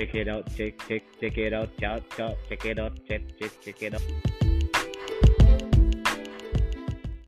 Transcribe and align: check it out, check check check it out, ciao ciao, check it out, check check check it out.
check 0.00 0.14
it 0.14 0.28
out, 0.28 0.46
check 0.56 0.78
check 0.88 1.02
check 1.20 1.36
it 1.36 1.52
out, 1.52 1.68
ciao 1.78 1.98
ciao, 2.16 2.34
check 2.48 2.64
it 2.64 2.78
out, 2.78 2.92
check 3.06 3.20
check 3.38 3.52
check 3.60 3.82
it 3.82 3.94
out. 3.94 4.39